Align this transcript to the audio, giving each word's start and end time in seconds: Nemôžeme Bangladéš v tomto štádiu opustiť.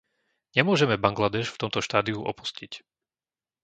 Nemôžeme 0.57 0.97
Bangladéš 1.03 1.47
v 1.53 1.59
tomto 1.69 1.77
štádiu 1.87 2.19
opustiť. 2.31 2.71